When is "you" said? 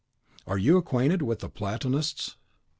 0.57-0.77